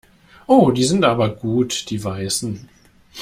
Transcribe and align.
Oh, 0.47 0.71
die 0.71 0.83
sind 0.83 1.05
aber 1.05 1.29
gut 1.29 1.91
die 1.91 2.03
Weißen. 2.03 2.67